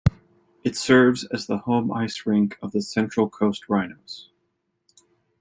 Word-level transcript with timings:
It 0.63 0.75
serves 0.75 1.25
as 1.25 1.45
the 1.45 1.59
home 1.59 1.91
ice 1.93 2.25
rink 2.25 2.57
of 2.63 2.71
the 2.71 2.81
Central 2.81 3.29
Coast 3.29 3.69
Rhinos. 3.69 4.29